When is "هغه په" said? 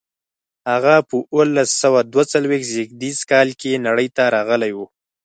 0.71-1.15